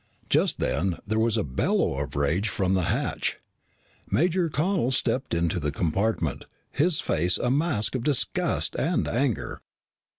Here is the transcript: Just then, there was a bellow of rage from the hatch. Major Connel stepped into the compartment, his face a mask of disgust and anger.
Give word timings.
Just 0.31 0.57
then, 0.59 0.97
there 1.05 1.19
was 1.19 1.37
a 1.37 1.43
bellow 1.43 1.99
of 1.99 2.15
rage 2.15 2.49
from 2.49 2.73
the 2.73 2.85
hatch. 2.85 3.37
Major 4.09 4.49
Connel 4.49 4.89
stepped 4.89 5.31
into 5.35 5.59
the 5.59 5.71
compartment, 5.71 6.45
his 6.71 6.99
face 7.01 7.37
a 7.37 7.51
mask 7.51 7.93
of 7.93 8.01
disgust 8.01 8.75
and 8.79 9.07
anger. 9.07 9.61